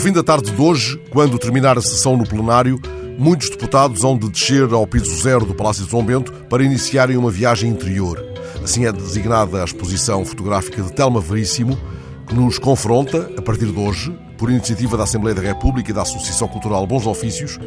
[0.00, 2.78] fim da tarde de hoje, quando terminar a sessão no plenário,
[3.18, 7.16] muitos deputados hão de descer ao piso zero do Palácio de São Bento para iniciarem
[7.16, 8.22] uma viagem interior.
[8.62, 11.78] Assim é designada a exposição fotográfica de Telma Veríssimo,
[12.26, 16.02] que nos confronta, a partir de hoje, por iniciativa da Assembleia da República e da
[16.02, 17.58] Associação Cultural Bons Ofícios,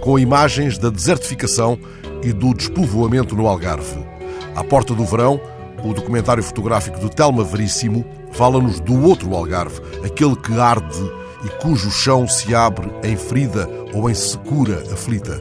[0.00, 1.76] com imagens da desertificação
[2.22, 4.06] e do despovoamento no Algarve.
[4.54, 5.40] À porta do verão,
[5.82, 11.90] o documentário fotográfico de Telma Veríssimo fala-nos do outro Algarve, aquele que arde e cujo
[11.90, 15.40] chão se abre em ferida ou em secura aflita.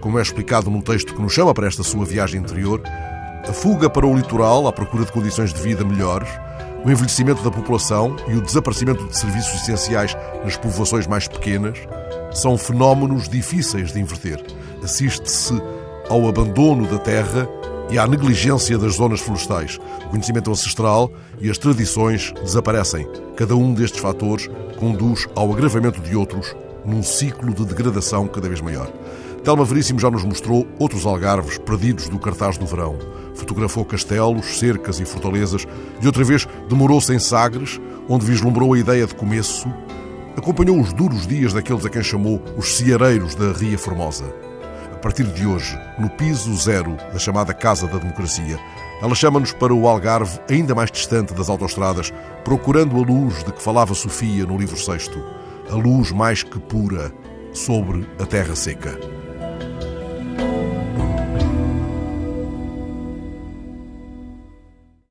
[0.00, 2.82] Como é explicado num texto que nos chama para esta sua viagem interior,
[3.48, 6.28] a fuga para o litoral à procura de condições de vida melhores,
[6.84, 11.78] o envelhecimento da população e o desaparecimento de serviços essenciais nas povoações mais pequenas
[12.30, 14.44] são fenómenos difíceis de inverter.
[14.82, 15.60] Assiste-se
[16.08, 17.48] ao abandono da terra
[17.90, 19.78] e à negligência das zonas florestais.
[20.06, 23.06] O conhecimento ancestral e as tradições desaparecem.
[23.36, 28.60] Cada um destes fatores conduz ao agravamento de outros num ciclo de degradação cada vez
[28.60, 28.90] maior.
[29.44, 32.98] Telma Veríssimo já nos mostrou outros algarves perdidos do cartaz do verão.
[33.34, 35.66] Fotografou castelos, cercas e fortalezas
[36.02, 39.68] e outra vez demorou-se em Sagres, onde vislumbrou a ideia de começo.
[40.36, 44.48] Acompanhou os duros dias daqueles a quem chamou os ceareiros da Ria Formosa
[44.98, 48.58] a partir de hoje, no piso zero da chamada Casa da Democracia.
[49.00, 52.12] Ela chama-nos para o Algarve, ainda mais distante das autoestradas,
[52.44, 55.24] procurando a luz de que falava Sofia no livro sexto,
[55.70, 57.12] a luz mais que pura
[57.52, 58.98] sobre a terra seca.